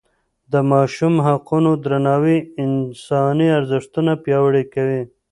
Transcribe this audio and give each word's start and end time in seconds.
د 0.51 0.53
ماشوم 0.71 1.13
حقونو 1.27 1.71
درناوی 1.83 2.37
انساني 2.65 3.47
ارزښتونه 3.59 4.11
پیاوړي 4.23 4.63
کوي. 4.73 5.01